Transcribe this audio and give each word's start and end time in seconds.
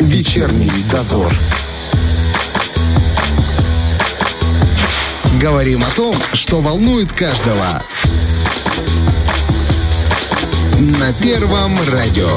Вечерний 0.00 0.70
дозор. 0.92 1.32
Говорим 5.40 5.82
о 5.82 5.90
том, 5.96 6.14
что 6.34 6.60
волнует 6.60 7.10
каждого. 7.12 7.82
На 11.00 11.12
Первом 11.14 11.74
радио. 11.90 12.28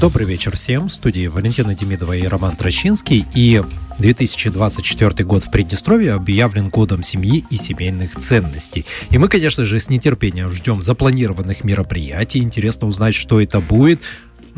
Добрый 0.00 0.28
вечер 0.28 0.54
всем. 0.56 0.86
В 0.86 0.92
студии 0.92 1.26
Валентина 1.26 1.74
Демидова 1.74 2.12
и 2.12 2.24
Роман 2.24 2.54
Трощинский. 2.54 3.26
И 3.34 3.60
2024 3.98 5.24
год 5.24 5.42
в 5.42 5.50
Приднестровье 5.50 6.12
объявлен 6.12 6.68
годом 6.68 7.02
семьи 7.02 7.44
и 7.50 7.56
семейных 7.56 8.14
ценностей. 8.14 8.86
И 9.10 9.18
мы, 9.18 9.28
конечно 9.28 9.66
же, 9.66 9.80
с 9.80 9.88
нетерпением 9.88 10.52
ждем 10.52 10.82
запланированных 10.82 11.64
мероприятий. 11.64 12.38
Интересно 12.38 12.86
узнать, 12.86 13.16
что 13.16 13.40
это 13.40 13.58
будет. 13.58 14.00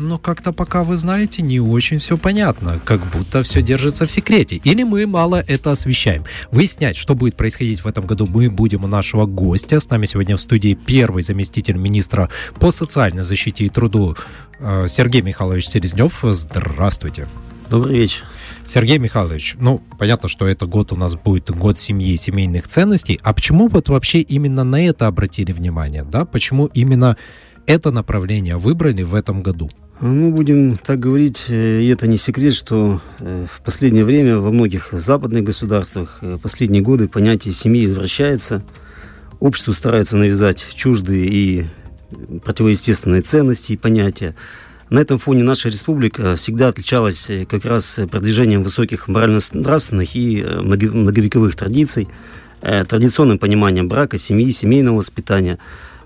Но 0.01 0.17
как-то 0.17 0.51
пока, 0.51 0.83
вы 0.83 0.97
знаете, 0.97 1.43
не 1.43 1.59
очень 1.59 1.99
все 1.99 2.17
понятно. 2.17 2.81
Как 2.83 3.05
будто 3.11 3.43
все 3.43 3.61
держится 3.61 4.07
в 4.07 4.11
секрете. 4.11 4.59
Или 4.63 4.81
мы 4.81 5.05
мало 5.05 5.43
это 5.47 5.69
освещаем. 5.69 6.23
Выяснять, 6.49 6.97
что 6.97 7.13
будет 7.13 7.37
происходить 7.37 7.83
в 7.83 7.87
этом 7.87 8.07
году, 8.07 8.25
мы 8.25 8.49
будем 8.49 8.83
у 8.83 8.87
нашего 8.87 9.27
гостя. 9.27 9.79
С 9.79 9.91
нами 9.91 10.07
сегодня 10.07 10.37
в 10.37 10.41
студии 10.41 10.73
первый 10.73 11.21
заместитель 11.21 11.75
министра 11.75 12.29
по 12.59 12.71
социальной 12.71 13.23
защите 13.23 13.65
и 13.65 13.69
труду 13.69 14.17
э, 14.59 14.87
Сергей 14.87 15.21
Михайлович 15.21 15.67
Селезнев. 15.67 16.17
Здравствуйте. 16.23 17.27
Добрый 17.69 17.99
вечер. 17.99 18.23
Сергей 18.65 18.97
Михайлович, 18.97 19.55
ну, 19.59 19.83
понятно, 19.99 20.29
что 20.29 20.47
это 20.47 20.65
год 20.65 20.91
у 20.91 20.95
нас 20.95 21.13
будет 21.13 21.51
год 21.51 21.77
семьи 21.77 22.13
и 22.13 22.17
семейных 22.17 22.67
ценностей. 22.67 23.19
А 23.21 23.33
почему 23.33 23.67
вот 23.67 23.87
вообще 23.89 24.21
именно 24.21 24.63
на 24.63 24.83
это 24.83 25.05
обратили 25.05 25.51
внимание, 25.51 26.01
да? 26.01 26.25
Почему 26.25 26.65
именно 26.65 27.17
это 27.67 27.91
направление 27.91 28.57
выбрали 28.57 29.03
в 29.03 29.13
этом 29.13 29.43
году? 29.43 29.69
Мы 30.01 30.31
будем 30.31 30.77
так 30.77 30.99
говорить, 30.99 31.45
э, 31.49 31.81
и 31.81 31.87
это 31.89 32.07
не 32.07 32.17
секрет, 32.17 32.55
что 32.55 32.99
э, 33.19 33.45
в 33.55 33.61
последнее 33.61 34.03
время 34.03 34.39
во 34.39 34.49
многих 34.49 34.89
западных 34.93 35.43
государствах 35.43 36.17
э, 36.23 36.39
последние 36.41 36.81
годы 36.81 37.07
понятие 37.07 37.53
семьи 37.53 37.85
извращается. 37.85 38.63
Обществу 39.39 39.73
старается 39.73 40.17
навязать 40.17 40.65
чуждые 40.73 41.27
и 41.27 41.65
противоестественные 42.43 43.21
ценности 43.21 43.73
и 43.73 43.77
понятия. 43.77 44.33
На 44.89 44.97
этом 44.97 45.19
фоне 45.19 45.43
наша 45.43 45.69
республика 45.69 46.35
всегда 46.35 46.69
отличалась 46.69 47.29
как 47.47 47.63
раз 47.65 47.99
продвижением 48.09 48.63
высоких 48.63 49.07
морально-нравственных 49.07 50.15
и 50.15 50.43
многовековых 50.43 51.55
традиций, 51.55 52.09
традиционным 52.59 53.37
пониманием 53.37 53.87
брака, 53.87 54.17
семьи, 54.17 54.49
семейного 54.51 54.97
воспитания. 54.97 55.59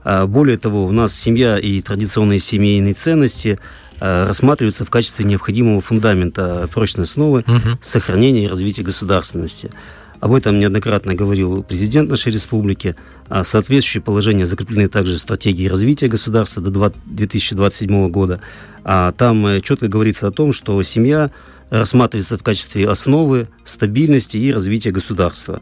А 0.06 0.26
более 0.26 0.58
того, 0.58 0.86
у 0.86 0.92
нас 0.92 1.14
семья 1.14 1.58
и 1.58 1.82
традиционные 1.82 2.40
семейные 2.40 2.94
ценности 2.94 3.60
Э, 4.00 4.26
рассматриваются 4.28 4.84
в 4.84 4.90
качестве 4.90 5.26
необходимого 5.26 5.80
фундамента 5.80 6.68
прочной 6.74 7.06
основы 7.06 7.46
угу. 7.48 7.78
сохранения 7.82 8.46
и 8.46 8.48
развития 8.48 8.84
государственности. 8.84 9.72
Об 10.20 10.34
этом 10.34 10.60
неоднократно 10.60 11.14
говорил 11.14 11.64
президент 11.64 12.10
нашей 12.10 12.34
республики. 12.34 12.96
А 13.30 13.44
соответствующие 13.44 14.02
положения 14.02 14.46
закреплены 14.46 14.88
также 14.90 15.18
в 15.18 15.22
стратегии 15.22 15.68
развития 15.68 16.08
государства 16.08 16.62
до 16.62 16.94
2027 17.06 18.10
года. 18.10 18.42
А 18.84 19.14
там 19.14 19.46
э, 19.48 19.62
четко 19.62 19.88
говорится 19.88 20.28
о 20.28 20.32
том, 20.32 20.52
что 20.52 20.82
семья 20.84 21.32
рассматривается 21.70 22.38
в 22.38 22.44
качестве 22.44 22.90
основы 22.90 23.48
стабильности 23.64 24.38
и 24.38 24.52
развития 24.52 24.92
государства. 24.92 25.62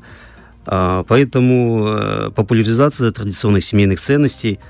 А, 0.65 1.03
поэтому 1.03 1.87
э, 1.87 2.31
популяризация 2.35 3.11
традиционных 3.11 3.63
семейных 3.63 3.99
ценностей– 3.99 4.59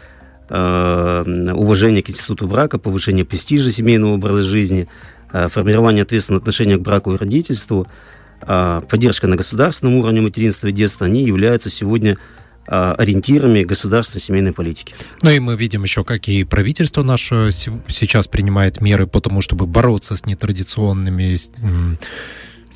Э, 0.49 1.23
уважение 1.53 2.03
к 2.03 2.09
институту 2.09 2.47
брака, 2.47 2.77
повышение 2.77 3.23
престижа 3.25 3.71
семейного 3.71 4.13
образа 4.13 4.43
жизни, 4.43 4.87
э, 5.31 5.47
формирование 5.47 6.03
ответственного 6.03 6.41
отношения 6.41 6.77
к 6.77 6.81
браку 6.81 7.13
и 7.13 7.17
родительству, 7.17 7.87
э, 8.41 8.81
поддержка 8.87 9.27
на 9.27 9.35
государственном 9.35 9.95
уровне 9.95 10.21
материнства 10.21 10.67
и 10.67 10.71
детства, 10.71 11.07
они 11.07 11.23
являются 11.23 11.69
сегодня 11.69 12.17
ориентирами 12.65 13.65
государственной 13.65 14.21
семейной 14.21 14.53
политики. 14.53 14.95
Ну 15.21 15.31
и 15.31 15.39
мы 15.39 15.57
видим 15.57 15.83
еще, 15.83 16.05
какие 16.05 16.45
правительство 16.45 17.03
наше 17.03 17.49
сейчас 17.51 18.29
принимает 18.29 18.79
меры 18.79 19.05
по 19.05 19.19
тому, 19.19 19.41
чтобы 19.41 19.65
бороться 19.65 20.15
с 20.15 20.25
нетрадиционными 20.25 21.35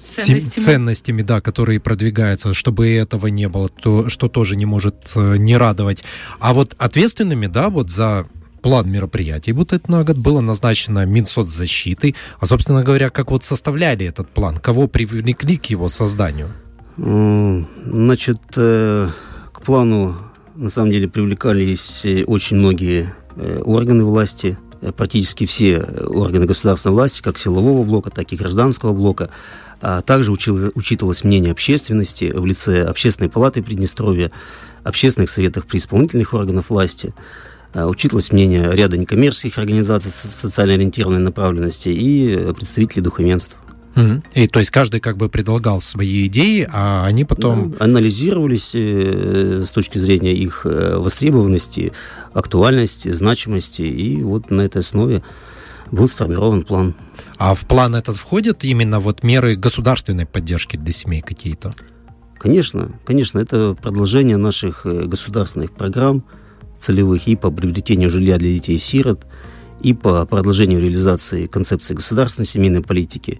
ценностями. 0.07 0.65
ценностями, 0.65 1.21
да, 1.21 1.41
которые 1.41 1.79
продвигаются, 1.79 2.53
чтобы 2.53 2.89
этого 2.89 3.27
не 3.27 3.47
было, 3.47 3.69
то, 3.69 4.09
что 4.09 4.27
тоже 4.27 4.55
не 4.55 4.65
может 4.65 5.11
э, 5.15 5.37
не 5.37 5.57
радовать. 5.57 6.03
А 6.39 6.53
вот 6.53 6.75
ответственными, 6.77 7.47
да, 7.47 7.69
вот 7.69 7.89
за 7.89 8.27
план 8.61 8.89
мероприятий 8.89 9.53
вот 9.53 9.73
это 9.73 9.89
на 9.91 10.03
год 10.03 10.17
было 10.17 10.41
назначено 10.41 11.05
Минсоцзащитой. 11.05 12.15
А, 12.39 12.45
собственно 12.45 12.83
говоря, 12.83 13.09
как 13.09 13.31
вот 13.31 13.43
составляли 13.43 14.05
этот 14.05 14.29
план? 14.29 14.57
Кого 14.57 14.87
привлекли 14.87 15.57
к 15.57 15.65
его 15.65 15.89
созданию? 15.89 16.51
Значит, 16.97 18.41
э, 18.55 19.09
к 19.51 19.61
плану 19.61 20.17
на 20.55 20.69
самом 20.69 20.91
деле 20.91 21.07
привлекались 21.07 22.03
э, 22.05 22.23
очень 22.23 22.57
многие 22.57 23.13
органы 23.63 24.03
власти, 24.03 24.57
практически 24.95 25.45
все 25.45 25.79
органы 25.79 26.45
государственной 26.45 26.93
власти, 26.93 27.21
как 27.21 27.37
силового 27.37 27.83
блока, 27.83 28.09
так 28.09 28.31
и 28.31 28.35
гражданского 28.35 28.93
блока. 28.93 29.29
А 29.81 30.01
также 30.01 30.31
учил, 30.31 30.71
учитывалось 30.75 31.23
мнение 31.23 31.51
общественности 31.51 32.31
в 32.33 32.45
лице 32.45 32.83
Общественной 32.83 33.29
палаты 33.29 33.61
Приднестровья, 33.61 34.31
общественных 34.83 35.29
советов 35.29 35.65
при 35.65 35.77
исполнительных 35.77 36.33
органах 36.33 36.69
власти, 36.69 37.13
а, 37.73 37.87
учитывалось 37.87 38.31
мнение 38.31 38.75
ряда 38.75 38.97
некоммерческих 38.97 39.57
организаций 39.57 40.09
социально 40.11 40.73
ориентированной 40.73 41.21
направленности 41.21 41.89
и 41.89 42.53
представителей 42.53 43.01
духовенства. 43.01 43.59
И 44.33 44.47
то 44.47 44.59
есть 44.59 44.71
каждый 44.71 44.99
как 44.99 45.17
бы 45.17 45.27
предлагал 45.27 45.81
свои 45.81 46.27
идеи, 46.27 46.67
а 46.71 47.05
они 47.05 47.25
потом... 47.25 47.71
Да, 47.71 47.85
анализировались 47.85 48.71
э, 48.75 49.63
с 49.65 49.71
точки 49.71 49.97
зрения 49.97 50.35
их 50.35 50.65
э, 50.65 50.97
востребованности, 50.97 51.93
актуальности, 52.33 53.11
значимости, 53.11 53.81
и 53.81 54.21
вот 54.21 54.51
на 54.51 54.61
этой 54.61 54.79
основе 54.79 55.23
был 55.91 56.07
сформирован 56.07 56.61
план. 56.63 56.93
А 57.37 57.53
в 57.53 57.65
план 57.65 57.95
этот 57.95 58.15
входят 58.15 58.63
именно 58.63 58.99
вот 58.99 59.23
меры 59.23 59.55
государственной 59.55 60.25
поддержки 60.25 60.75
для 60.75 60.91
семей 60.91 61.21
какие-то? 61.21 61.73
Конечно, 62.37 62.91
конечно, 63.05 63.39
это 63.39 63.75
продолжение 63.79 64.37
наших 64.37 64.85
э, 64.85 65.05
государственных 65.05 65.71
программ 65.71 66.23
целевых 66.79 67.27
и 67.27 67.35
по 67.35 67.49
приобретению 67.51 68.09
жилья 68.09 68.37
для 68.37 68.53
детей 68.53 68.75
и 68.75 68.79
сирот, 68.79 69.25
и 69.81 69.93
по 69.93 70.25
продолжению 70.25 70.81
реализации 70.81 71.47
концепции 71.47 71.95
государственной 71.95 72.45
семейной 72.45 72.81
политики, 72.81 73.39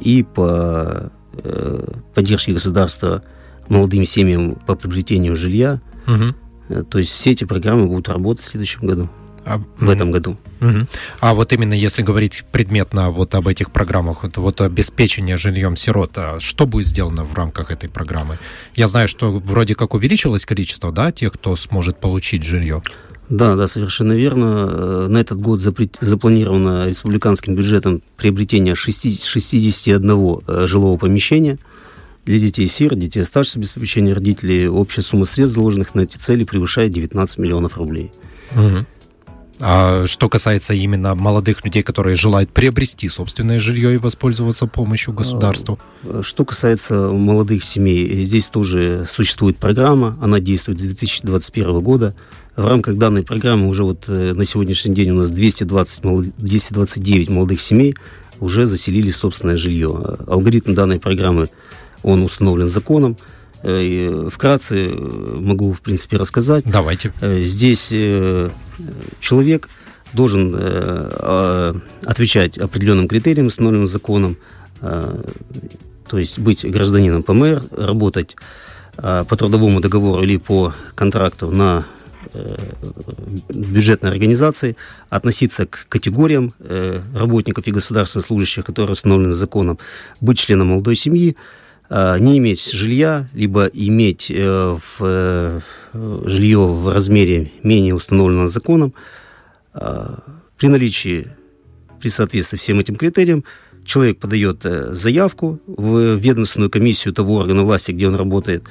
и 0.00 0.22
по 0.22 1.10
э, 1.32 1.92
поддержке 2.14 2.52
государства 2.52 3.22
молодым 3.68 4.04
семьям 4.04 4.54
по 4.66 4.74
приобретению 4.74 5.36
жилья. 5.36 5.80
Угу. 6.06 6.84
То 6.84 6.98
есть 6.98 7.10
все 7.10 7.32
эти 7.32 7.44
программы 7.44 7.86
будут 7.86 8.08
работать 8.08 8.44
в 8.44 8.48
следующем 8.48 8.86
году 8.86 9.08
а, 9.48 9.60
в 9.78 9.88
этом 9.88 10.10
году. 10.10 10.36
Угу. 10.60 10.86
А 11.20 11.34
вот 11.34 11.52
именно 11.52 11.72
если 11.72 12.02
говорить 12.02 12.44
предметно 12.52 13.10
вот 13.10 13.34
об 13.34 13.48
этих 13.48 13.70
программах, 13.70 14.24
вот, 14.24 14.36
вот 14.36 14.60
обеспечение 14.60 15.36
жильем 15.36 15.74
сирот, 15.74 16.12
а 16.16 16.38
что 16.40 16.66
будет 16.66 16.86
сделано 16.86 17.24
в 17.24 17.34
рамках 17.34 17.70
этой 17.70 17.88
программы? 17.88 18.38
Я 18.74 18.88
знаю, 18.88 19.08
что 19.08 19.32
вроде 19.32 19.74
как 19.74 19.94
увеличилось 19.94 20.44
количество, 20.44 20.92
да, 20.92 21.12
тех, 21.12 21.32
кто 21.32 21.56
сможет 21.56 21.98
получить 21.98 22.42
жилье. 22.42 22.82
Да, 23.30 23.56
да, 23.56 23.68
совершенно 23.68 24.12
верно. 24.12 24.68
Э, 24.70 25.08
на 25.10 25.18
этот 25.18 25.40
год 25.40 25.60
запланировано 25.60 26.88
республиканским 26.88 27.54
бюджетом 27.54 28.02
приобретение 28.16 28.74
60, 28.74 29.24
61 29.24 30.10
э, 30.46 30.66
жилого 30.66 30.96
помещения 30.98 31.58
для 32.24 32.38
детей 32.38 32.66
сир, 32.66 32.94
детей 32.94 33.24
старшего 33.24 33.60
обеспечения 33.60 34.12
родителей. 34.12 34.68
Общая 34.68 35.02
сумма 35.02 35.24
средств, 35.24 35.56
заложенных 35.56 35.94
на 35.94 36.02
эти 36.02 36.18
цели, 36.18 36.44
превышает 36.44 36.92
19 36.92 37.38
миллионов 37.38 37.76
рублей. 37.76 38.12
Угу. 38.54 38.86
А 39.60 40.06
что 40.06 40.28
касается 40.28 40.74
именно 40.74 41.14
молодых 41.14 41.64
людей, 41.64 41.82
которые 41.82 42.14
желают 42.14 42.50
приобрести 42.50 43.08
собственное 43.08 43.58
жилье 43.58 43.94
и 43.94 43.98
воспользоваться 43.98 44.66
помощью? 44.66 45.14
А, 46.04 46.22
что 46.22 46.44
касается 46.44 46.94
молодых 46.94 47.64
семей, 47.64 48.22
здесь 48.22 48.48
тоже 48.48 49.06
существует 49.10 49.56
программа, 49.56 50.16
она 50.20 50.38
действует 50.38 50.80
с 50.80 50.84
2021 50.84 51.80
года. 51.80 52.14
В 52.56 52.66
рамках 52.66 52.96
данной 52.96 53.22
программы 53.22 53.68
уже 53.68 53.84
вот 53.84 54.04
э, 54.08 54.32
на 54.32 54.44
сегодняшний 54.44 54.94
день 54.94 55.10
у 55.10 55.14
нас 55.14 55.30
220, 55.30 56.02
229 56.38 57.30
молодых 57.30 57.60
семей 57.60 57.94
уже 58.40 58.66
заселили 58.66 59.10
собственное 59.10 59.56
жилье. 59.56 60.18
Алгоритм 60.26 60.74
данной 60.74 61.00
программы, 61.00 61.48
он 62.02 62.22
установлен 62.22 62.66
законом. 62.66 63.16
Э, 63.62 64.28
вкратце 64.30 64.86
э, 64.86 64.94
могу, 64.94 65.72
в 65.72 65.80
принципе, 65.80 66.16
рассказать. 66.16 66.64
Давайте. 66.66 67.12
Э, 67.20 67.42
здесь 67.42 67.88
человек 69.20 69.68
должен 70.14 70.54
отвечать 72.06 72.56
определенным 72.56 73.08
критериям, 73.08 73.48
установленным 73.48 73.86
законом, 73.86 74.38
то 74.80 76.18
есть 76.18 76.38
быть 76.38 76.64
гражданином 76.64 77.22
ПМР, 77.22 77.62
работать 77.72 78.34
по 78.96 79.36
трудовому 79.36 79.80
договору 79.80 80.22
или 80.22 80.38
по 80.38 80.72
контракту 80.94 81.50
на 81.50 81.84
э, 82.32 82.56
бюджетной 83.50 84.10
организации, 84.10 84.78
относиться 85.10 85.66
к 85.66 85.84
категориям 85.90 86.54
э, 86.60 87.02
работников 87.14 87.66
и 87.68 87.70
государственных 87.70 88.24
служащих, 88.24 88.64
которые 88.64 88.92
установлены 88.92 89.34
законом, 89.34 89.78
быть 90.22 90.38
членом 90.38 90.68
молодой 90.68 90.96
семьи, 90.96 91.36
э, 91.36 91.67
не 91.90 92.38
иметь 92.38 92.70
жилья, 92.70 93.28
либо 93.32 93.64
иметь 93.64 94.30
э, 94.30 94.76
в, 94.76 94.98
э, 95.00 95.60
жилье 96.26 96.58
в 96.58 96.92
размере 96.92 97.50
менее 97.62 97.94
установленного 97.94 98.48
законом. 98.48 98.92
Э, 99.74 100.16
при 100.58 100.68
наличии, 100.68 101.28
при 102.00 102.08
соответствии 102.08 102.58
всем 102.58 102.78
этим 102.80 102.96
критериям, 102.96 103.44
человек 103.84 104.18
подает 104.18 104.64
э, 104.64 104.92
заявку 104.92 105.60
в 105.66 106.16
ведомственную 106.16 106.70
комиссию 106.70 107.14
того 107.14 107.38
органа 107.38 107.62
власти, 107.62 107.92
где 107.92 108.06
он 108.06 108.16
работает. 108.16 108.64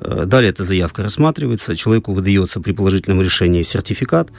Э, 0.00 0.24
далее 0.24 0.50
эта 0.50 0.62
заявка 0.62 1.02
рассматривается, 1.02 1.74
человеку 1.74 2.12
выдается 2.12 2.60
при 2.60 2.72
положительном 2.72 3.20
решении 3.20 3.62
сертификат. 3.62 4.30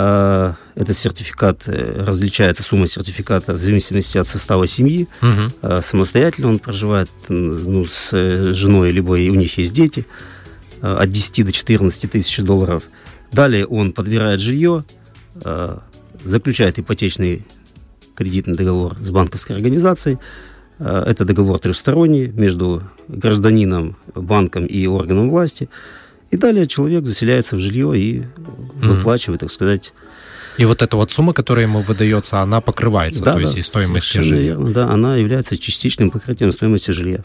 Э, 0.00 0.52
этот 0.76 0.96
сертификат 0.96 1.62
различается, 1.66 2.62
сумма 2.62 2.86
сертификата 2.86 3.54
в 3.54 3.58
зависимости 3.58 4.16
от 4.18 4.28
состава 4.28 4.68
семьи. 4.68 5.08
Угу. 5.22 5.82
Самостоятельно 5.82 6.48
он 6.50 6.58
проживает 6.60 7.10
ну, 7.28 7.84
с 7.84 8.12
женой, 8.54 8.92
либо 8.92 9.12
у 9.12 9.16
них 9.16 9.58
есть 9.58 9.72
дети 9.72 10.06
от 10.80 11.10
10 11.10 11.46
до 11.46 11.50
14 11.50 12.12
тысяч 12.12 12.38
долларов. 12.38 12.84
Далее 13.32 13.66
он 13.66 13.92
подбирает 13.92 14.38
жилье, 14.38 14.84
заключает 16.24 16.78
ипотечный 16.78 17.44
кредитный 18.14 18.54
договор 18.54 18.96
с 19.00 19.10
банковской 19.10 19.56
организацией. 19.56 20.18
Э, 20.78 21.04
это 21.06 21.24
договор 21.24 21.58
трехсторонний 21.58 22.26
между 22.26 22.82
гражданином, 23.08 23.96
банком 24.14 24.66
и 24.66 24.86
органом 24.86 25.30
власти. 25.30 25.68
И 26.30 26.36
далее 26.36 26.66
человек 26.66 27.06
заселяется 27.06 27.56
в 27.56 27.58
жилье 27.58 27.98
и 27.98 28.22
выплачивает, 28.82 29.40
так 29.40 29.50
сказать, 29.50 29.92
и 30.58 30.64
вот 30.64 30.82
эта 30.82 30.96
вот 30.96 31.12
сумма, 31.12 31.32
которая 31.32 31.66
ему 31.66 31.82
выдается, 31.82 32.40
она 32.40 32.60
покрывается, 32.60 33.22
да, 33.22 33.34
то 33.34 33.38
есть 33.38 33.54
да, 33.54 33.60
из 33.60 33.66
стоимости 33.66 34.18
жилья. 34.18 34.54
Верно, 34.54 34.72
да, 34.72 34.90
она 34.90 35.16
является 35.16 35.56
частичным 35.56 36.10
покрытием 36.10 36.50
стоимости 36.50 36.90
жилья. 36.90 37.20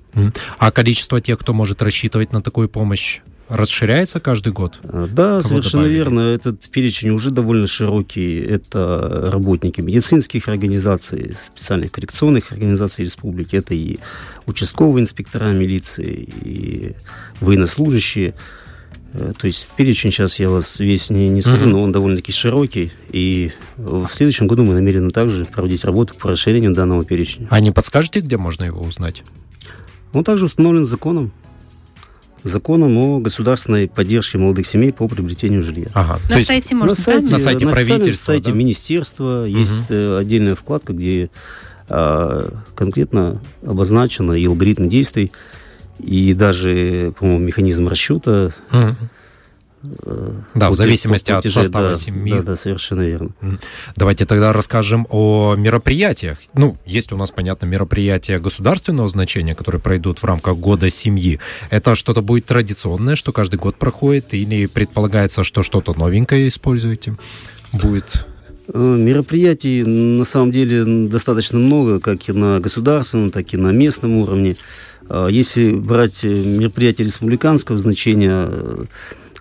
А 0.59 0.71
количество 0.71 1.19
тех, 1.19 1.39
кто 1.39 1.51
может 1.51 1.81
рассчитывать 1.81 2.31
на 2.31 2.43
такую 2.43 2.69
помощь, 2.69 3.21
расширяется 3.49 4.19
каждый 4.19 4.53
год? 4.53 4.79
А, 4.83 5.07
да, 5.07 5.37
Кого 5.37 5.41
совершенно 5.41 5.83
добавили? 5.83 5.97
верно. 5.97 6.19
Этот 6.19 6.69
перечень 6.69 7.09
уже 7.09 7.31
довольно 7.31 7.65
широкий. 7.65 8.39
Это 8.39 9.29
работники 9.31 9.81
медицинских 9.81 10.47
организаций, 10.47 11.35
специальных 11.35 11.91
коррекционных 11.91 12.51
организаций 12.51 13.03
республики. 13.03 13.55
Это 13.55 13.73
и 13.73 13.97
участковые 14.45 15.03
инспектора 15.03 15.53
милиции, 15.53 16.29
и 16.41 16.93
военнослужащие. 17.39 18.35
Э, 19.13 19.33
то 19.37 19.47
есть 19.47 19.67
перечень 19.75 20.11
сейчас 20.11 20.39
я 20.39 20.49
вас 20.49 20.79
весь 20.79 21.09
не, 21.09 21.29
не 21.29 21.41
скажу, 21.41 21.65
uh-huh. 21.65 21.69
но 21.69 21.83
он 21.83 21.91
довольно-таки 21.91 22.31
широкий. 22.31 22.91
И 23.11 23.51
в 23.77 24.09
следующем 24.11 24.47
году 24.47 24.63
мы 24.63 24.73
намерены 24.73 25.11
также 25.11 25.45
проводить 25.45 25.85
работу 25.85 26.15
по 26.15 26.29
расширению 26.29 26.73
данного 26.73 27.05
перечня. 27.05 27.47
А 27.49 27.59
не 27.59 27.71
подскажете, 27.71 28.19
где 28.19 28.37
можно 28.37 28.63
его 28.63 28.81
узнать? 28.81 29.23
Он 30.13 30.23
также 30.23 30.45
установлен 30.45 30.85
законом 30.85 31.31
законом 32.43 32.97
о 32.97 33.19
государственной 33.19 33.87
поддержке 33.87 34.37
молодых 34.37 34.67
семей 34.67 34.91
по 34.91 35.07
приобретению 35.07 35.63
жилья. 35.63 35.87
Ага. 35.93 36.19
На 36.29 36.35
есть, 36.35 36.47
сайте 36.47 36.75
можно, 36.75 36.93
на 36.93 37.01
сайте, 37.01 37.31
На 37.31 37.39
сайте 37.39 37.65
на 37.65 37.71
правительства, 37.71 38.31
На 38.33 38.35
сайте 38.35 38.49
да? 38.51 38.55
министерства 38.57 39.45
угу. 39.47 39.57
есть 39.57 39.87
э, 39.89 40.17
отдельная 40.17 40.55
вкладка, 40.55 40.91
где 40.91 41.29
а, 41.89 42.53
конкретно 42.75 43.41
обозначено 43.65 44.33
и 44.33 44.45
алгоритм 44.45 44.87
действий, 44.89 45.31
и 46.03 46.33
даже, 46.33 47.13
по-моему, 47.17 47.45
механизм 47.45 47.87
расчета. 47.87 48.51
Угу 48.71 48.95
да, 50.55 50.69
в 50.69 50.75
зависимости 50.75 51.31
от 51.31 51.45
состава 51.45 51.89
да, 51.89 51.93
семьи. 51.93 52.33
Да, 52.33 52.41
да, 52.41 52.55
совершенно 52.55 53.01
верно. 53.01 53.31
Давайте 53.95 54.25
тогда 54.25 54.53
расскажем 54.53 55.07
о 55.09 55.55
мероприятиях. 55.55 56.37
Ну, 56.53 56.77
есть 56.85 57.11
у 57.11 57.17
нас, 57.17 57.31
понятно, 57.31 57.65
мероприятия 57.65 58.39
государственного 58.39 59.09
значения, 59.09 59.55
которые 59.55 59.81
пройдут 59.81 60.19
в 60.19 60.25
рамках 60.25 60.57
года 60.57 60.89
семьи. 60.89 61.39
Это 61.69 61.95
что-то 61.95 62.21
будет 62.21 62.45
традиционное, 62.45 63.15
что 63.15 63.33
каждый 63.33 63.57
год 63.57 63.75
проходит, 63.75 64.33
или 64.33 64.67
предполагается, 64.67 65.43
что 65.43 65.63
что-то 65.63 65.97
новенькое 65.97 66.47
используете? 66.47 67.15
Будет 67.73 68.25
э, 68.73 68.77
Мероприятий 68.77 69.83
на 69.83 70.23
самом 70.23 70.51
деле 70.51 71.09
достаточно 71.09 71.59
много, 71.59 71.99
как 71.99 72.29
и 72.29 72.31
на 72.31 72.59
государственном, 72.59 73.31
так 73.31 73.53
и 73.53 73.57
на 73.57 73.71
местном 73.71 74.17
уровне. 74.17 74.55
А 75.09 75.27
если 75.27 75.71
брать 75.71 76.23
мероприятия 76.23 77.03
республиканского 77.03 77.79
значения, 77.79 78.49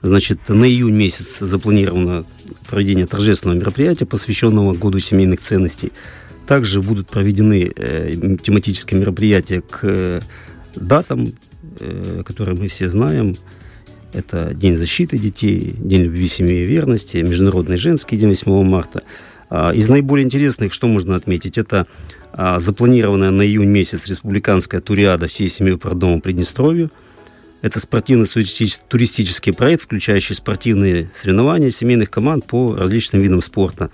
Значит, 0.03 0.49
на 0.49 0.65
июнь 0.65 0.95
месяц 0.95 1.39
запланировано 1.39 2.25
проведение 2.69 3.07
торжественного 3.07 3.57
мероприятия, 3.57 4.05
посвященного 4.05 4.75
Году 4.75 4.99
семейных 4.99 5.41
ценностей. 5.41 5.93
Также 6.47 6.83
будут 6.83 7.09
проведены 7.09 7.73
э, 7.75 8.37
тематические 8.43 8.99
мероприятия 8.99 9.61
к 9.61 9.79
э, 9.83 10.21
датам, 10.75 11.29
э, 11.79 12.25
которые 12.27 12.59
мы 12.59 12.67
все 12.67 12.89
знаем. 12.89 13.37
Это 14.13 14.53
День 14.53 14.77
защиты 14.77 15.19
детей, 15.19 15.73
День 15.79 16.03
любви, 16.03 16.27
семьи 16.27 16.63
и 16.63 16.65
верности, 16.65 17.19
Международный 17.19 17.77
женский 17.77 18.17
день 18.17 18.31
8 18.31 18.65
марта. 18.65 19.05
А, 19.49 19.73
из 19.73 19.89
наиболее 19.89 20.25
интересных, 20.25 20.73
что 20.73 20.89
можно 20.89 21.15
отметить, 21.15 21.59
это 21.59 21.87
запланированная 22.37 23.31
на 23.31 23.43
июнь 23.43 23.69
месяц 23.69 24.07
республиканская 24.07 24.81
туриада 24.81 25.27
всей 25.27 25.49
семьей 25.49 25.79
по 25.79 25.91
родному 25.91 26.21
Приднестровью– 26.21 26.91
это 27.63 27.79
спортивно-туристический 27.79 29.53
проект, 29.53 29.83
включающий 29.85 30.35
спортивные 30.35 31.11
соревнования 31.15 31.71
семейных 31.71 32.11
команд 32.11 32.45
по 32.45 32.75
различным 32.75 33.23
видам 33.23 33.41
спорта. 33.41 33.89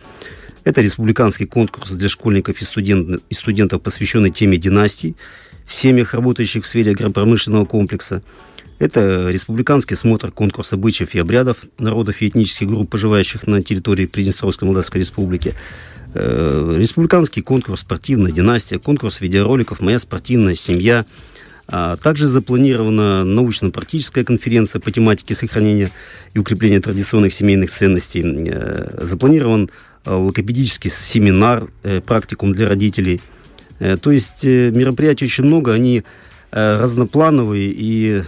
Это 0.64 0.81
республиканский 0.81 1.46
конкурс 1.46 1.90
для 1.90 2.08
школьников 2.08 2.61
и, 2.62 2.64
студент, 2.64 3.23
и 3.29 3.35
студентов, 3.35 3.82
посвященный 3.82 4.31
теме 4.31 4.56
династий 4.56 5.17
в 5.67 5.75
семьях, 5.75 6.14
работающих 6.14 6.64
в 6.64 6.67
сфере 6.67 6.93
агропромышленного 6.93 7.67
комплекса. 7.67 8.23
Это 8.79 9.29
республиканский 9.29 9.96
смотр 9.96 10.31
конкурса 10.31 10.76
обычаев 10.76 11.14
и 11.14 11.19
обрядов 11.19 11.67
народов 11.79 12.23
и 12.23 12.29
этнических 12.29 12.69
групп, 12.69 12.88
проживающих 12.88 13.46
на 13.46 13.62
территории 13.62 14.06
Приднестровской 14.06 14.67
Молдавской 14.67 15.02
Республики. 15.02 15.55
Э, 16.15 16.75
республиканский 16.77 17.43
конкурс 17.43 17.81
«Спортивная 17.81 18.33
династия», 18.33 18.79
конкурс 18.79 19.21
видеороликов 19.21 19.81
«Моя 19.81 19.99
спортивная 19.99 20.55
семья», 20.55 21.05
а 21.71 21.97
также 21.97 22.29
запланирована 22.29 23.25
научно-практическая 23.25 24.25
конференция 24.25 24.81
по 24.81 24.91
тематике 24.91 25.35
сохранения 25.35 25.91
и 26.33 26.39
укрепления 26.39 26.81
традиционных 26.81 27.35
семейных 27.35 27.71
ценностей. 27.71 28.23
Э, 28.25 29.05
запланирован 29.05 29.71
э, 30.07 30.11
логопедический 30.11 30.91
семинар, 30.91 31.69
э, 31.83 32.01
для 32.41 32.69
родителей. 32.69 33.21
То 33.79 34.11
есть 34.11 34.43
мероприятий 34.43 35.27
очень 35.27 35.45
много, 35.45 35.73
они 35.73 36.03
разноплановые 36.50 37.73
и 37.73 38.23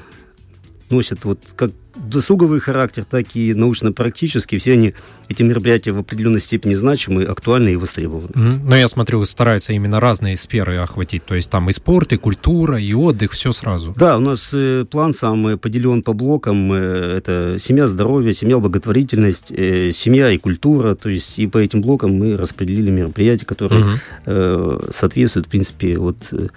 носят 0.90 1.24
вот 1.24 1.40
как 1.56 1.72
досуговый 1.94 2.60
характер, 2.60 3.04
так 3.04 3.26
и 3.34 3.54
научно-практический. 3.54 4.58
Все 4.58 4.72
они, 4.72 4.94
эти 5.28 5.42
мероприятия 5.42 5.92
в 5.92 5.98
определенной 5.98 6.40
степени 6.40 6.74
значимы, 6.74 7.24
актуальны 7.24 7.70
и 7.70 7.76
востребованы. 7.76 8.28
Mm-hmm. 8.28 8.60
Но 8.64 8.76
я 8.76 8.88
смотрю, 8.88 9.24
стараются 9.24 9.72
именно 9.72 10.00
разные 10.00 10.36
сферы 10.36 10.76
охватить. 10.76 11.24
То 11.24 11.34
есть 11.34 11.50
там 11.50 11.68
и 11.70 11.72
спорт, 11.72 12.12
и 12.12 12.16
культура, 12.16 12.78
и 12.78 12.92
отдых, 12.92 13.32
все 13.32 13.52
сразу. 13.52 13.94
Да, 13.96 14.16
у 14.16 14.20
нас 14.20 14.50
э, 14.52 14.84
план 14.90 15.12
сам 15.12 15.46
э, 15.48 15.56
поделен 15.56 16.02
по 16.02 16.12
блокам. 16.12 16.72
Э, 16.72 17.16
это 17.16 17.56
семья, 17.58 17.86
здоровье, 17.86 18.32
семья, 18.32 18.58
благотворительность, 18.58 19.52
э, 19.52 19.92
семья 19.92 20.30
и 20.30 20.38
культура. 20.38 20.94
То 20.94 21.08
есть 21.08 21.38
и 21.38 21.46
по 21.46 21.58
этим 21.58 21.82
блокам 21.82 22.12
мы 22.12 22.36
распределили 22.36 22.90
мероприятия, 22.90 23.46
которые 23.46 23.82
mm-hmm. 23.82 23.98
э, 24.26 24.90
соответствуют, 24.92 25.46
в 25.46 25.50
принципе, 25.50 25.96
вот... 25.96 26.16
Э, 26.32 26.48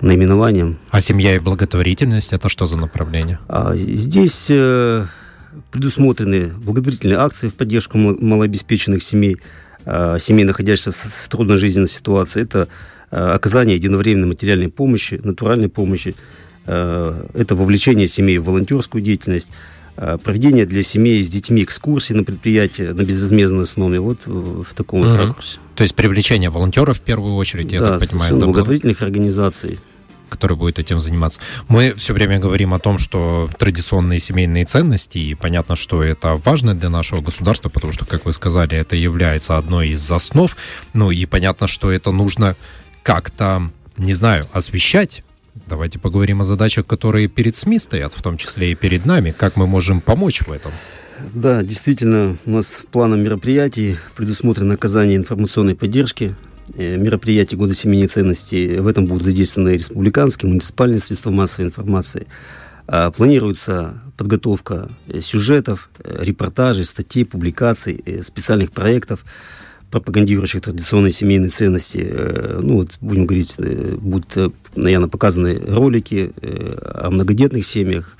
наименованием. 0.00 0.76
А 0.90 1.00
семья 1.00 1.34
и 1.34 1.38
благотворительность 1.38 2.32
это 2.32 2.48
что 2.48 2.66
за 2.66 2.76
направление? 2.76 3.38
А, 3.48 3.74
здесь 3.76 4.46
э, 4.48 5.06
предусмотрены 5.70 6.48
благотворительные 6.48 7.18
акции 7.18 7.48
в 7.48 7.54
поддержку 7.54 7.98
малообеспеченных 7.98 9.02
семей, 9.02 9.38
э, 9.84 10.16
семей, 10.20 10.44
находящихся 10.44 10.92
в, 10.92 10.96
в 10.96 11.28
трудной 11.28 11.56
жизненной 11.58 11.88
ситуации. 11.88 12.42
Это 12.42 12.68
э, 13.10 13.16
оказание 13.16 13.76
единовременной 13.76 14.28
материальной 14.28 14.68
помощи, 14.68 15.20
натуральной 15.22 15.68
помощи. 15.68 16.14
Э, 16.66 17.26
это 17.34 17.54
вовлечение 17.54 18.06
семей 18.06 18.38
в 18.38 18.44
волонтерскую 18.44 19.02
деятельность 19.02 19.50
проведение 20.24 20.64
для 20.64 20.82
семей 20.82 21.22
с 21.22 21.28
детьми 21.28 21.62
экскурсий 21.62 22.14
на 22.14 22.24
предприятия 22.24 22.94
на 22.94 23.02
безвозмездной 23.02 23.64
основе, 23.64 24.00
вот 24.00 24.20
в 24.24 24.72
таком 24.74 25.00
угу. 25.00 25.10
вот 25.10 25.18
ракурсе. 25.18 25.58
То 25.74 25.82
есть 25.82 25.94
привлечение 25.94 26.48
волонтеров 26.48 26.98
в 26.98 27.00
первую 27.00 27.34
очередь, 27.34 27.72
я 27.72 27.80
да, 27.80 27.98
так 27.98 28.08
понимаю. 28.08 28.38
Да, 28.38 28.46
благотворительных 28.46 29.02
организаций 29.02 29.78
который 30.30 30.56
будет 30.56 30.78
этим 30.78 31.00
заниматься. 31.00 31.40
Мы 31.68 31.92
все 31.94 32.14
время 32.14 32.38
говорим 32.38 32.72
о 32.72 32.78
том, 32.78 32.98
что 32.98 33.50
традиционные 33.58 34.20
семейные 34.20 34.64
ценности, 34.64 35.18
и 35.18 35.34
понятно, 35.34 35.76
что 35.76 36.02
это 36.02 36.36
важно 36.36 36.74
для 36.74 36.88
нашего 36.88 37.20
государства, 37.20 37.68
потому 37.68 37.92
что, 37.92 38.06
как 38.06 38.24
вы 38.24 38.32
сказали, 38.32 38.78
это 38.78 38.96
является 38.96 39.58
одной 39.58 39.90
из 39.90 40.10
основ. 40.10 40.56
Ну 40.94 41.10
и 41.10 41.26
понятно, 41.26 41.66
что 41.66 41.90
это 41.92 42.12
нужно 42.12 42.56
как-то, 43.02 43.70
не 43.96 44.14
знаю, 44.14 44.46
освещать. 44.52 45.22
Давайте 45.66 45.98
поговорим 45.98 46.40
о 46.40 46.44
задачах, 46.44 46.86
которые 46.86 47.28
перед 47.28 47.56
СМИ 47.56 47.78
стоят, 47.78 48.14
в 48.14 48.22
том 48.22 48.36
числе 48.36 48.72
и 48.72 48.74
перед 48.74 49.04
нами. 49.04 49.34
Как 49.36 49.56
мы 49.56 49.66
можем 49.66 50.00
помочь 50.00 50.42
в 50.42 50.52
этом? 50.52 50.72
Да, 51.34 51.62
действительно, 51.62 52.36
у 52.46 52.50
нас 52.50 52.80
планом 52.90 53.20
мероприятий 53.20 53.98
предусмотрено 54.16 54.74
оказание 54.74 55.16
информационной 55.16 55.74
поддержки 55.74 56.34
мероприятий 56.76 57.56
Года 57.56 57.74
семейной 57.74 58.08
ценностей. 58.08 58.78
В 58.78 58.86
этом 58.86 59.06
будут 59.06 59.24
задействованы 59.24 59.70
республиканские, 59.70 60.48
муниципальные 60.48 61.00
средства 61.00 61.30
массовой 61.30 61.66
информации. 61.66 62.26
А, 62.92 63.12
планируется 63.12 64.00
подготовка 64.16 64.88
э, 65.06 65.20
сюжетов, 65.20 65.90
э, 66.02 66.24
репортажей, 66.24 66.84
статей, 66.84 67.24
публикаций, 67.24 68.02
специальных 68.24 68.72
проектов, 68.72 69.24
пропагандирующих 69.92 70.60
традиционные 70.60 71.12
семейные 71.12 71.50
ценности. 71.50 71.98
Ну, 72.60 72.78
вот, 72.78 72.96
будем 73.00 73.26
говорить, 73.26 73.54
будут, 73.98 74.54
наверное, 74.74 75.08
показаны 75.08 75.60
ролики 75.60 76.32
о 76.42 77.10
многодетных 77.10 77.64
семьях, 77.64 78.16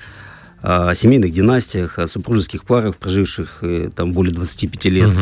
о 0.61 0.93
семейных 0.93 1.31
династиях, 1.31 1.99
о 1.99 2.07
супружеских 2.07 2.63
парах, 2.65 2.97
проживших 2.97 3.63
там 3.95 4.11
более 4.11 4.33
25 4.33 4.85
лет. 4.85 5.09
Угу. 5.09 5.19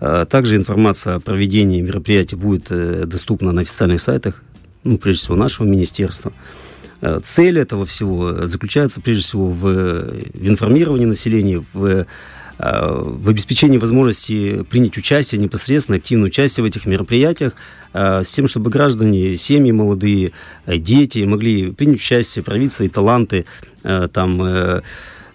А, 0.00 0.24
также 0.26 0.56
информация 0.56 1.16
о 1.16 1.20
проведении 1.20 1.80
мероприятий 1.80 2.36
будет 2.36 2.66
э, 2.70 3.04
доступна 3.06 3.52
на 3.52 3.62
официальных 3.62 4.00
сайтах, 4.02 4.42
ну, 4.84 4.98
прежде 4.98 5.22
всего, 5.22 5.36
нашего 5.36 5.66
министерства. 5.66 6.32
А, 7.00 7.20
цель 7.20 7.58
этого 7.58 7.86
всего 7.86 8.46
заключается, 8.46 9.00
прежде 9.00 9.22
всего, 9.22 9.48
в, 9.48 9.62
в 9.62 10.48
информировании 10.48 11.06
населения, 11.06 11.62
в, 11.72 12.06
в 12.58 13.28
обеспечении 13.28 13.76
возможности 13.76 14.62
принять 14.62 14.96
участие, 14.96 15.38
непосредственно 15.38 15.98
активное 15.98 16.28
участие 16.28 16.64
в 16.64 16.66
этих 16.66 16.86
мероприятиях, 16.86 17.52
с 17.92 18.28
тем, 18.28 18.48
чтобы 18.48 18.70
граждане, 18.70 19.36
семьи 19.36 19.72
молодые, 19.72 20.32
дети 20.66 21.18
могли 21.24 21.72
принять 21.72 21.96
участие, 21.96 22.42
проявить 22.42 22.72
свои 22.72 22.88
таланты, 22.88 23.44
там, 24.12 24.42
э, 24.42 24.46
э, 24.46 24.80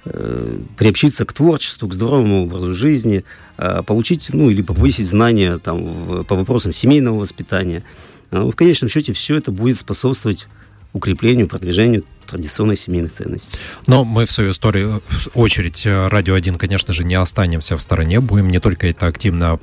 приобщиться 0.03 1.25
к 1.25 1.34
творчеству, 1.34 1.88
к 1.88 1.93
здоровому 1.93 2.43
образу 2.43 2.74
жизни– 2.74 3.24
Э, 3.63 3.84
получить, 3.84 4.29
ну, 4.34 4.50
или 4.50 4.63
повысить 4.63 5.08
знания 5.08 5.60
там, 5.60 6.25
по 6.25 6.36
вопросам 6.36 6.74
семейного 6.74 7.20
воспитания. 7.20 7.84
Э, 8.31 8.41
в 8.41 8.55
конечном 8.55 8.89
счете 8.89 9.13
все 9.13 9.38
это 9.38 9.51
будет 9.51 9.79
способствовать 9.79 10.48
укреплению, 10.93 11.48
продвижению 11.48 12.03
традиционных 12.25 12.79
семейных 12.79 13.13
ценностей. 13.13 13.60
Но 13.86 14.03
мы 14.03 14.25
в 14.25 14.31
свою 14.31 14.50
историю, 14.51 15.03
в 15.08 15.38
очередь, 15.38 15.86
э, 15.86 16.08
Радио 16.08 16.34
1, 16.34 16.55
конечно 16.55 16.91
же, 16.91 17.03
не 17.03 17.13
останемся 17.13 17.77
в 17.77 17.84
стороне. 17.84 18.20
Будем 18.20 18.50
не 18.50 18.60
только 18.60 18.88
это 18.88 19.05
активно 19.05 19.60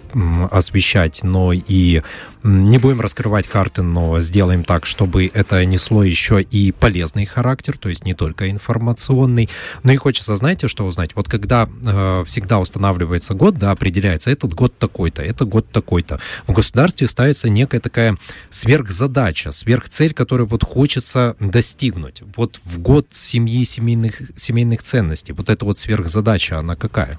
освещать, 0.52 1.24
но 1.24 1.52
и 1.52 2.02
не 2.42 2.78
будем 2.78 3.00
раскрывать 3.00 3.46
карты, 3.46 3.82
но 3.82 4.20
сделаем 4.20 4.64
так, 4.64 4.86
чтобы 4.86 5.30
это 5.32 5.64
несло 5.64 6.04
еще 6.04 6.40
и 6.40 6.72
полезный 6.72 7.26
характер, 7.26 7.76
то 7.78 7.88
есть 7.88 8.04
не 8.04 8.14
только 8.14 8.50
информационный. 8.50 9.48
Ну 9.82 9.92
и 9.92 9.96
хочется, 9.96 10.36
знаете, 10.36 10.68
что 10.68 10.84
узнать? 10.84 11.10
Вот 11.14 11.28
когда 11.28 11.68
э, 11.68 12.24
всегда 12.26 12.58
устанавливается 12.58 13.34
год, 13.34 13.58
да, 13.58 13.70
определяется, 13.70 14.30
этот 14.30 14.54
год 14.54 14.76
такой-то, 14.78 15.22
это 15.22 15.44
год 15.44 15.70
такой-то. 15.70 16.20
В 16.46 16.52
государстве 16.52 17.08
ставится 17.08 17.48
некая 17.48 17.80
такая 17.80 18.16
сверхзадача, 18.50 19.52
сверхцель, 19.52 20.14
которую 20.14 20.46
вот 20.46 20.62
хочется 20.62 21.36
достигнуть. 21.40 22.22
Вот 22.36 22.60
в 22.64 22.78
год 22.78 23.08
семьи, 23.10 23.64
семейных, 23.64 24.20
семейных 24.36 24.82
ценностей, 24.82 25.32
вот 25.32 25.50
эта 25.50 25.64
вот 25.64 25.78
сверхзадача, 25.78 26.58
она 26.58 26.74
какая? 26.74 27.18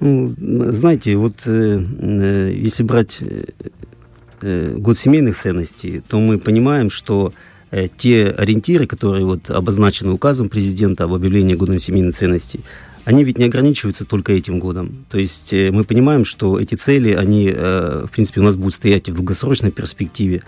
Ну, 0.00 0.34
знаете, 0.72 1.14
вот 1.16 1.46
э, 1.46 1.78
э 2.00 2.52
если 2.56 2.82
брать 2.82 3.18
э, 3.20 3.44
год 4.42 4.98
семейных 4.98 5.36
ценностей, 5.36 6.02
то 6.06 6.18
мы 6.18 6.38
понимаем, 6.38 6.90
что 6.90 7.32
э, 7.70 7.88
те 7.96 8.28
ориентиры, 8.28 8.86
которые 8.86 9.24
вот 9.24 9.50
обозначены 9.50 10.12
указом 10.12 10.48
президента 10.48 11.04
об 11.04 11.14
объявлении 11.14 11.54
годом 11.54 11.78
семейных 11.78 12.14
ценностей, 12.14 12.60
они 13.04 13.24
ведь 13.24 13.38
не 13.38 13.46
ограничиваются 13.46 14.04
только 14.04 14.32
этим 14.32 14.58
годом. 14.58 15.04
То 15.10 15.18
есть 15.18 15.52
э, 15.52 15.70
мы 15.70 15.84
понимаем, 15.84 16.24
что 16.24 16.60
эти 16.60 16.74
цели, 16.76 17.12
они, 17.12 17.52
э, 17.52 18.06
в 18.06 18.10
принципе, 18.10 18.40
у 18.40 18.44
нас 18.44 18.56
будут 18.56 18.74
стоять 18.74 19.08
и 19.08 19.10
в 19.10 19.16
долгосрочной 19.16 19.72
перспективе. 19.72 20.42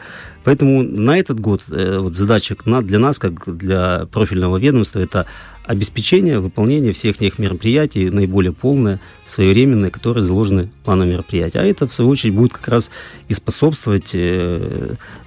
Поэтому 0.44 0.82
на 0.82 1.18
этот 1.18 1.40
год 1.40 1.62
э, 1.70 1.98
вот 1.98 2.16
задача 2.16 2.56
для 2.64 2.98
нас, 2.98 3.18
как 3.18 3.56
для 3.56 4.06
профильного 4.06 4.58
ведомства, 4.58 5.00
это 5.00 5.26
обеспечение 5.64 6.38
выполнения 6.38 6.92
всех 6.92 7.16
тех 7.18 7.38
мероприятий, 7.38 8.10
наиболее 8.10 8.52
полное, 8.52 9.00
своевременное, 9.24 9.90
которые 9.90 10.22
заложены 10.22 10.70
в 10.82 10.84
плане 10.84 11.06
мероприятия. 11.10 11.60
А 11.60 11.64
это, 11.64 11.88
в 11.88 11.94
свою 11.94 12.10
очередь, 12.10 12.34
будет 12.34 12.52
как 12.52 12.68
раз 12.68 12.90
и 13.28 13.34
способствовать 13.34 14.14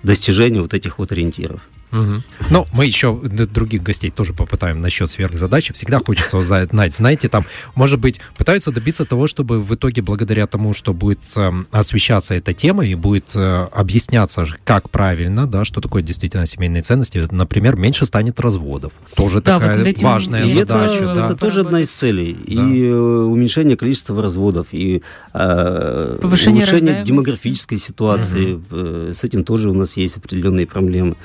достижению 0.03 0.62
вот 0.62 0.75
этих 0.75 1.00
вот 1.00 1.12
ориентиров. 1.12 1.62
Угу. 1.91 2.24
Ну, 2.50 2.67
мы 2.74 2.86
еще 2.86 3.15
других 3.15 3.82
гостей 3.82 4.12
тоже 4.12 4.34
попытаем 4.34 4.82
насчет 4.82 5.10
сверхзадачи. 5.10 5.74
Всегда 5.74 6.00
хочется 6.00 6.38
узнать, 6.38 6.72
знаете, 6.94 7.29
там, 7.29 7.46
может 7.75 8.00
быть, 8.00 8.20
пытаются 8.38 8.72
добиться 8.72 9.06
того, 9.06 9.27
чтобы 9.27 9.62
в 9.62 9.74
итоге, 9.74 10.01
благодаря 10.01 10.48
тому, 10.48 10.74
что 10.74 10.94
будет 10.94 11.20
э, 11.36 11.51
освещаться 11.72 12.36
эта 12.36 12.53
тема 12.53 12.86
и 12.86 12.96
будет 12.96 13.32
э, 13.36 13.67
объясняться, 13.74 14.46
как 14.65 14.89
правильно, 14.89 15.48
да, 15.48 15.63
что 15.63 15.79
такое 15.79 16.01
действительно 16.01 16.46
семейные 16.46 16.82
ценности, 16.82 17.25
например, 17.32 17.77
меньше 17.77 18.06
станет 18.06 18.39
разводов. 18.39 18.91
Тоже 19.15 19.41
да, 19.41 19.60
такая 19.60 19.84
вот 19.84 20.01
важная 20.01 20.44
и 20.44 20.53
задача. 20.53 21.03
Это, 21.03 21.15
да. 21.15 21.25
это 21.25 21.36
тоже 21.36 21.62
одна 21.62 21.82
из 21.82 21.89
целей. 21.89 22.34
Да. 22.34 22.53
И 22.53 22.84
э, 22.84 22.94
уменьшение 22.94 23.77
количества 23.77 24.22
разводов, 24.22 24.67
и 24.72 25.03
э, 25.34 26.17
повышение 26.22 26.63
улучшение 26.63 27.03
демографической 27.03 27.77
ситуации. 27.77 28.53
Угу. 28.53 29.13
С 29.13 29.24
этим 29.24 29.44
тоже 29.44 29.70
у 29.70 29.74
нас 29.74 29.96
есть 29.98 30.17
определенные 30.17 30.67
проблемы. 30.67 31.15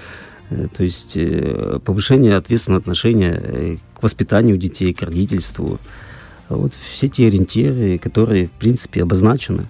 Э, 0.53 0.69
то 0.75 0.83
есть 0.83 1.17
э, 1.17 1.79
повышение 1.85 2.37
ответственного 2.37 2.81
отношения 2.81 3.41
э, 3.43 3.77
к 3.95 4.03
воспитанию 4.03 4.57
детей, 4.57 4.93
к 4.93 5.03
родительству. 5.03 5.79
Вот 6.49 6.73
все 6.91 7.09
те 7.09 7.29
ориентиры, 7.29 7.99
которые, 7.99 8.49
в 8.49 8.53
принципе, 8.53 9.03
обозначены. 9.03 9.67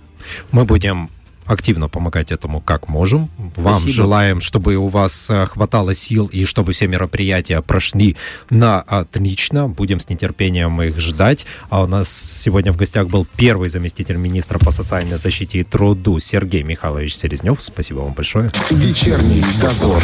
Мы 0.51 0.65
будем 0.65 1.11
активно 1.47 1.89
помогать 1.89 2.33
этому 2.33 2.61
как 2.61 2.89
можем. 2.89 3.31
Вам 3.57 3.81
Спасибо. 3.81 3.93
желаем, 3.93 4.41
чтобы 4.41 4.77
у 4.77 4.89
вас 4.89 5.31
хватало 5.49 5.95
сил 5.95 6.27
и 6.27 6.45
чтобы 6.45 6.73
все 6.73 6.87
мероприятия 6.87 7.61
прошли 7.63 8.17
на 8.51 8.81
отлично. 8.81 9.69
Будем 9.69 10.01
с 10.01 10.09
нетерпением 10.09 10.81
их 10.83 11.01
ждать. 11.01 11.47
А 11.71 11.83
у 11.83 11.87
нас 11.87 12.09
сегодня 12.09 12.73
в 12.73 12.77
гостях 12.77 13.09
был 13.09 13.27
первый 13.37 13.69
заместитель 13.69 14.17
министра 14.17 14.59
по 14.59 14.71
социальной 14.71 15.17
защите 15.17 15.59
и 15.59 15.65
труду 15.65 16.19
Сергей 16.19 16.63
Михайлович 16.63 17.17
Селезнев. 17.17 17.63
Спасибо 17.63 18.01
вам 18.01 18.13
большое. 18.13 18.51
Вечерний 18.71 19.45
дозор. 19.61 20.03